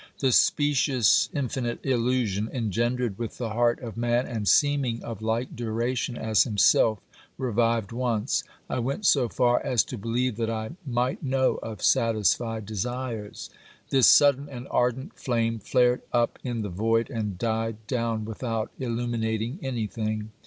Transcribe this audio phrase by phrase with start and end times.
[0.17, 5.21] The specious infinite illusion, engendered with the OBERMANN 53 heart of man, and seeming of
[5.21, 6.97] like duration as himself,
[7.37, 12.65] revived once; I went so far as to believe that I might know of satisfied
[12.65, 13.51] desires.
[13.91, 19.05] This sudden and ardent flame flared up in the void and died down without illu
[19.07, 20.31] minating anything.